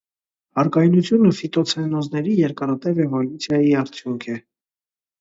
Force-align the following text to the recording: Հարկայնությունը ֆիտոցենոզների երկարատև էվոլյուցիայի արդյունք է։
Հարկայնությունը 0.59 1.33
ֆիտոցենոզների 1.41 2.35
երկարատև 2.41 3.05
էվոլյուցիայի 3.07 3.73
արդյունք 3.87 4.31
է։ 4.39 4.45